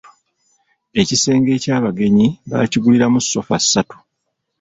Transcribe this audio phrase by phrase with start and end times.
[1.01, 3.97] Ekisenge eky'abagenyi baakiguliramu sofa satu.